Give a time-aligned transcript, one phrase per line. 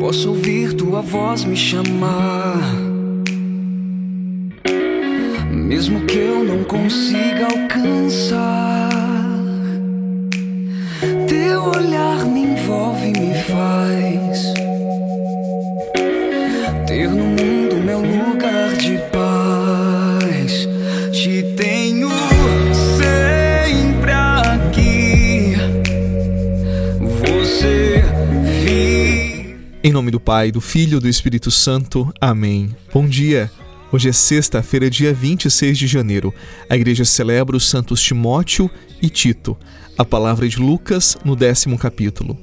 [0.00, 2.60] Posso ouvir tua voz me chamar.
[5.50, 8.88] Mesmo que eu não consiga alcançar,
[11.26, 14.54] teu olhar me envolve e me faz
[16.86, 17.47] ter no mundo
[29.80, 32.12] Em nome do Pai, do Filho e do Espírito Santo.
[32.20, 32.74] Amém.
[32.92, 33.48] Bom dia.
[33.92, 36.34] Hoje é sexta-feira, dia 26 de janeiro.
[36.68, 38.68] A igreja celebra os santos Timóteo
[39.00, 39.56] e Tito.
[39.96, 42.36] A palavra é de Lucas no décimo capítulo.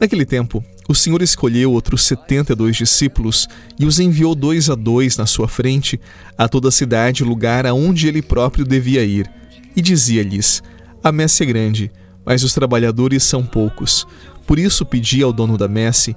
[0.00, 3.46] Naquele tempo, o Senhor escolheu outros setenta e dois discípulos
[3.78, 6.00] e os enviou dois a dois na sua frente
[6.36, 9.30] a toda a cidade e lugar aonde ele próprio devia ir.
[9.76, 10.60] E dizia-lhes:
[11.04, 11.92] A messe é grande,
[12.26, 14.04] mas os trabalhadores são poucos.
[14.44, 16.16] Por isso pedi ao dono da messe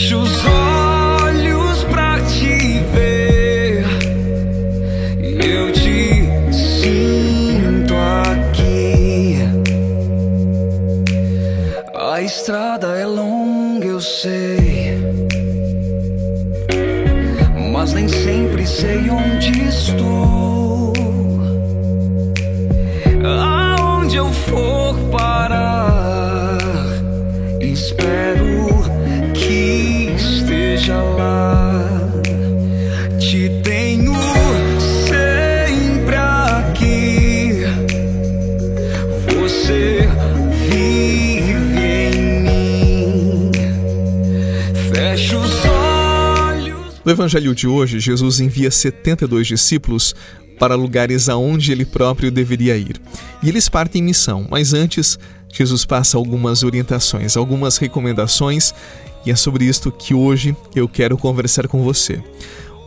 [0.00, 0.10] mim.
[0.10, 3.84] Feche os olhos pra te ver.
[5.44, 9.36] Eu te sinto aqui.
[11.94, 14.98] A estrada é longa, eu sei.
[17.72, 20.92] Mas nem sempre sei onde estou.
[23.22, 26.58] Aonde eu for parar,
[27.60, 28.39] espero
[45.20, 47.02] Feche os olhos.
[47.04, 50.14] No evangelho de hoje, Jesus envia 72 discípulos
[50.58, 52.98] para lugares aonde ele próprio deveria ir.
[53.42, 55.18] E eles partem em missão, mas antes,
[55.52, 58.72] Jesus passa algumas orientações, algumas recomendações,
[59.26, 62.22] e é sobre isto que hoje eu quero conversar com você.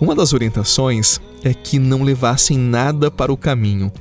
[0.01, 3.91] Uma das orientações é que não levassem nada para o caminho.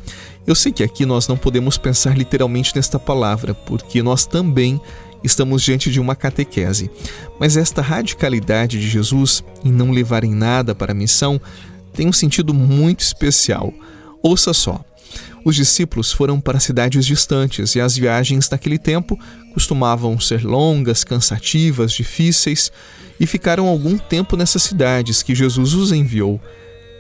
[0.47, 4.81] Eu sei que aqui nós não podemos pensar literalmente nesta palavra, porque nós também
[5.23, 6.91] estamos diante de uma catequese.
[7.39, 11.41] Mas esta radicalidade de Jesus em não levarem nada para a missão
[11.93, 13.73] tem um sentido muito especial.
[14.23, 14.85] Ouça só.
[15.45, 19.19] Os discípulos foram para cidades distantes e as viagens naquele tempo
[19.53, 22.71] costumavam ser longas, cansativas, difíceis
[23.19, 26.41] e ficaram algum tempo nessas cidades que Jesus os enviou.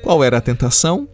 [0.02, 1.08] Qual era a tentação?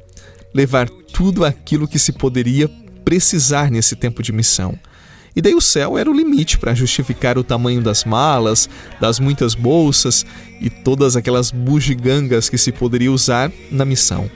[0.54, 2.68] Levar tudo aquilo que se poderia
[3.04, 4.78] precisar nesse tempo de missão.
[5.38, 8.68] E daí o céu era o limite para justificar o tamanho das malas,
[9.00, 10.26] das muitas bolsas
[10.60, 14.28] e todas aquelas bugigangas que se poderia usar na missão.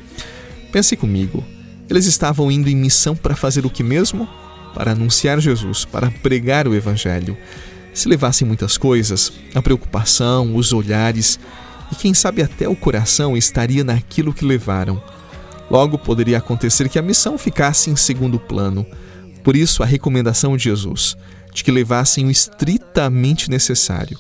[0.70, 1.44] Pense comigo,
[1.90, 4.28] eles estavam indo em missão para fazer o que mesmo?
[4.76, 7.36] Para anunciar Jesus, para pregar o Evangelho.
[7.92, 11.36] Se levassem muitas coisas, a preocupação, os olhares
[11.90, 15.02] e quem sabe até o coração estaria naquilo que levaram.
[15.68, 18.86] Logo poderia acontecer que a missão ficasse em segundo plano.
[19.42, 21.16] Por isso, a recomendação de Jesus,
[21.52, 24.18] de que levassem o estritamente necessário,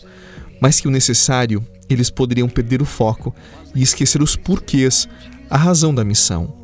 [0.60, 3.34] mas que o necessário eles poderiam perder o foco
[3.74, 5.08] e esquecer os porquês,
[5.48, 6.54] a razão da missão.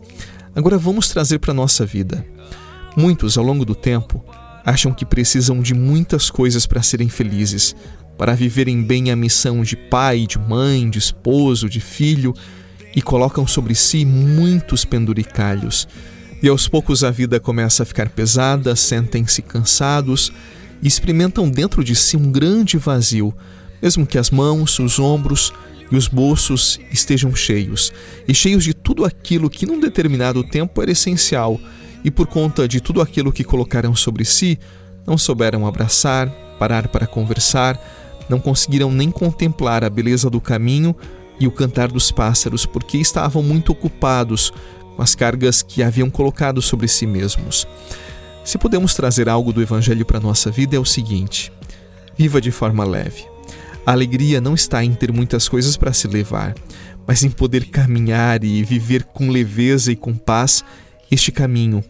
[0.54, 2.24] Agora vamos trazer para a nossa vida.
[2.96, 4.24] Muitos, ao longo do tempo,
[4.64, 7.76] acham que precisam de muitas coisas para serem felizes,
[8.16, 12.34] para viverem bem a missão de pai, de mãe, de esposo, de filho,
[12.96, 15.86] e colocam sobre si muitos penduricalhos
[16.43, 20.32] e aos poucos a vida começa a ficar pesada, sentem-se cansados
[20.82, 23.35] e experimentam dentro de si um grande vazio,
[23.82, 25.52] mesmo que as mãos, os ombros
[25.90, 27.93] e os bolsos estejam cheios.
[28.26, 31.61] E cheios de tudo aquilo que num determinado tempo era essencial.
[32.05, 34.58] E por conta de tudo aquilo que colocaram sobre si,
[35.06, 37.81] não souberam abraçar, parar para conversar,
[38.29, 40.94] não conseguiram nem contemplar a beleza do caminho
[41.40, 44.52] e o cantar dos pássaros porque estavam muito ocupados
[44.99, 47.69] com as cargas que haviam colocado sobre si mesmos.
[48.45, 51.53] Se podemos trazer algo do Evangelho para a nossa vida, é o seguinte:
[52.17, 53.25] viva de forma leve.
[53.87, 56.53] A alegria não está em ter muitas coisas para se levar,
[57.06, 60.65] mas em poder caminhar e viver com leveza e com paz
[61.09, 61.85] este caminho.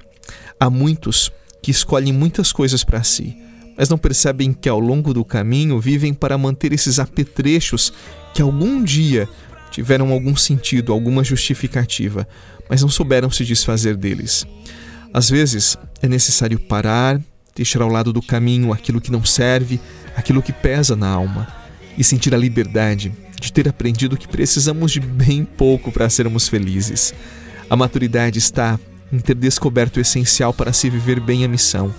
[0.61, 1.33] Há muitos
[1.63, 3.35] que escolhem muitas coisas para si,
[3.75, 7.91] mas não percebem que ao longo do caminho vivem para manter esses apetrechos
[8.35, 9.27] que algum dia
[9.70, 12.26] tiveram algum sentido, alguma justificativa,
[12.69, 14.47] mas não souberam se desfazer deles.
[15.12, 17.20] Às vezes é necessário parar,
[17.55, 19.81] deixar ao lado do caminho aquilo que não serve,
[20.17, 21.49] aquilo que pesa na alma
[21.97, 27.14] e sentir a liberdade de ter aprendido que precisamos de bem pouco para sermos felizes.
[27.71, 28.79] A maturidade está
[29.12, 31.94] em ter descoberto o essencial para se viver bem a missão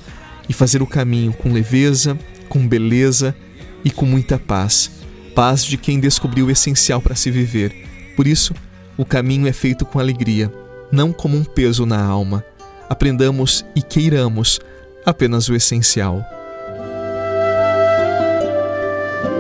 [0.47, 2.17] e fazer o caminho com leveza,
[2.47, 3.35] com beleza
[3.83, 4.98] e com muita paz.
[5.39, 7.73] Paz de quem descobriu o essencial para se viver.
[8.17, 8.53] Por isso,
[8.97, 10.51] o caminho é feito com alegria,
[10.91, 12.43] não como um peso na alma.
[12.89, 14.59] Aprendamos e queiramos
[15.05, 16.25] apenas o essencial.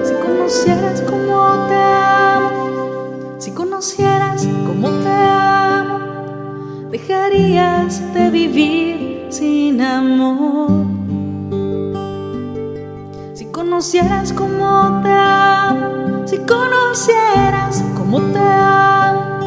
[0.05, 10.85] Si conocieras como te amo, si conocieras como te amo, dejarías de vivir sin amor.
[13.33, 15.38] Si conocieras como te amo,
[16.29, 19.41] si conocieras como te amo,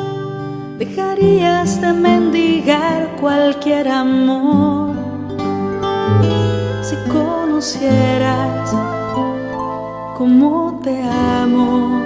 [0.79, 4.96] dejarías de mendigar cualquier amor.
[6.82, 8.75] Si conocieras
[10.19, 12.02] como te amo,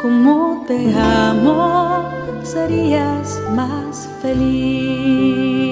[0.00, 2.04] como te amo,
[2.44, 5.65] serías más feliz.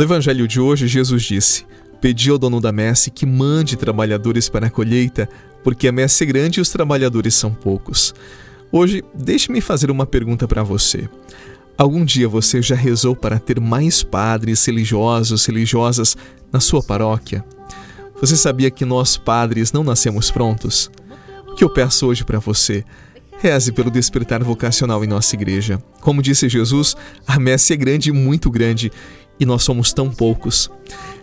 [0.00, 1.66] No evangelho de hoje, Jesus disse:
[2.00, 5.28] Pedi ao dono da messe que mande trabalhadores para a colheita,
[5.62, 8.14] porque a messe é grande e os trabalhadores são poucos.
[8.72, 11.06] Hoje, deixe-me fazer uma pergunta para você.
[11.76, 16.16] Algum dia você já rezou para ter mais padres religiosos, religiosas
[16.50, 17.44] na sua paróquia?
[18.22, 20.90] Você sabia que nós padres não nascemos prontos?
[21.46, 22.86] O que eu peço hoje para você?
[23.38, 25.78] Reze pelo despertar vocacional em nossa igreja.
[26.00, 26.96] Como disse Jesus,
[27.26, 28.90] a messe é grande muito grande
[29.40, 30.70] e nós somos tão poucos.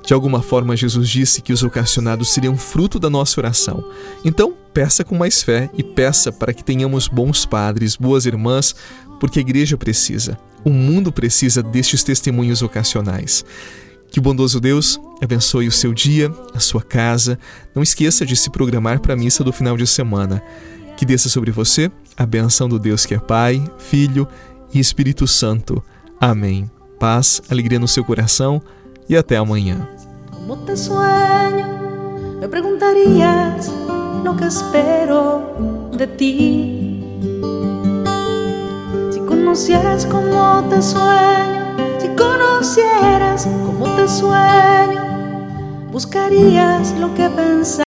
[0.03, 3.83] De alguma forma, Jesus disse que os vocacionados seriam fruto da nossa oração.
[4.25, 8.75] Então, peça com mais fé e peça para que tenhamos bons padres, boas irmãs,
[9.19, 10.37] porque a igreja precisa.
[10.63, 13.45] O mundo precisa destes testemunhos vocacionais.
[14.09, 17.37] Que o bondoso Deus abençoe o seu dia, a sua casa.
[17.75, 20.41] Não esqueça de se programar para a missa do final de semana.
[20.95, 24.27] Que desça sobre você a benção do Deus que é Pai, Filho
[24.73, 25.83] e Espírito Santo.
[26.19, 26.76] Amém.
[26.99, 28.61] Paz, alegria no seu coração
[29.07, 29.87] e até amanhã.
[30.31, 33.71] Como te sueño, me preguntarías
[34.23, 37.03] lo que espero de ti.
[39.11, 45.01] Si conocieras como te sueño, si conocieras como te sueño,
[45.91, 47.86] buscarías lo que pensar.